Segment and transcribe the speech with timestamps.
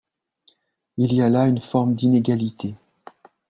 [0.97, 2.73] Il y a là une forme d’inégalité.